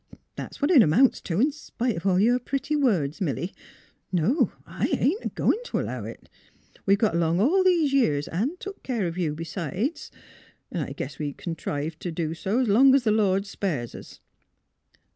"That's 0.35 0.59
what 0.59 0.71
it 0.71 0.81
amounts 0.81 1.21
to, 1.21 1.39
in 1.39 1.51
spite 1.51 1.95
of 1.95 2.07
all 2.07 2.19
your 2.19 2.39
pretty 2.39 2.75
words, 2.75 3.21
Milly. 3.21 3.53
No; 4.11 4.51
I 4.65 4.87
ain't 4.87 5.23
a 5.25 5.29
goin' 5.29 5.61
t' 5.63 5.77
allow 5.77 6.05
it. 6.05 6.27
We've 6.87 6.97
got 6.97 7.13
along 7.13 7.39
all 7.39 7.63
these 7.63 7.93
years, 7.93 8.27
an' 8.29 8.57
took 8.57 8.81
care 8.81 9.05
of 9.05 9.19
you 9.19 9.35
b 9.35 9.43
'sides; 9.43 10.09
an' 10.71 10.81
I 10.81 10.93
guess 10.93 11.19
we 11.19 11.33
c'n 11.33 11.53
contrive 11.53 11.97
's 12.03 12.45
long 12.47 12.91
's 12.95 13.03
the 13.03 13.11
Lord 13.11 13.45
spares 13.45 13.93
us." 13.93 14.19